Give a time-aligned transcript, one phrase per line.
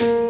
[0.00, 0.29] Thank you.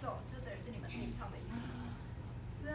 [0.00, 2.68] 这等于是你们自己唱的意思。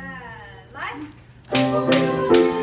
[0.00, 2.59] Eh, nei.